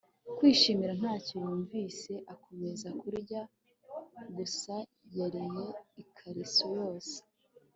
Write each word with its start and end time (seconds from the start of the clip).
kwishimira 0.37 0.93
ntacyo 1.01 1.33
yumvise, 1.45 2.11
akomeza 2.33 2.87
kurya 3.01 3.41
gusa. 4.35 4.75
yariye 5.17 5.65
ikariso 6.01 6.65
yose 6.77 7.15